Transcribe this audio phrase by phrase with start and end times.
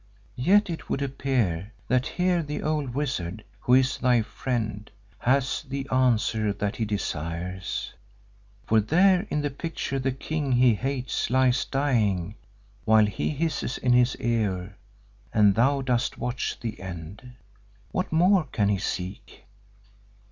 [0.41, 4.89] Yet it would appear that here the old wizard who is thy friend,
[5.19, 7.93] has the answer that he desires.
[8.65, 12.33] For there in the picture the king he hates lies dying
[12.83, 14.75] while he hisses in his ear
[15.31, 17.33] and thou dost watch the end.
[17.91, 19.45] What more can he seek?